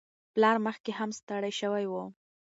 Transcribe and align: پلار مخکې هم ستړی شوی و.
پلار 0.33 0.57
مخکې 0.67 0.91
هم 0.99 1.09
ستړی 1.19 1.51
شوی 1.59 1.85
و. 1.91 1.93